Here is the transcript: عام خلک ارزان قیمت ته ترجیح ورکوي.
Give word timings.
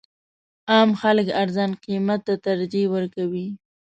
عام 0.71 0.89
خلک 1.01 1.27
ارزان 1.41 1.71
قیمت 1.85 2.19
ته 2.27 2.33
ترجیح 2.45 2.85
ورکوي. 2.93 3.47